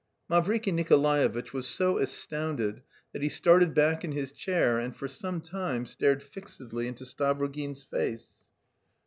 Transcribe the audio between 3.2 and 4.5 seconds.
he started back in his